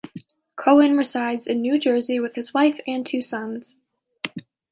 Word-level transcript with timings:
Cohen 0.55 0.97
resides 0.97 1.45
in 1.45 1.61
New 1.61 1.77
Jersey 1.77 2.19
with 2.19 2.33
his 2.33 2.55
wife 2.55 2.79
and 2.87 3.05
two 3.05 3.21
sons. 3.21 3.75